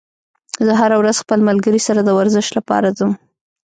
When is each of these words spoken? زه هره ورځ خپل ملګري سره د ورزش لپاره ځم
زه 0.65 0.71
هره 0.81 0.95
ورځ 1.01 1.15
خپل 1.23 1.39
ملګري 1.49 1.79
سره 1.87 2.01
د 2.03 2.09
ورزش 2.19 2.47
لپاره 2.57 2.87
ځم 2.97 3.11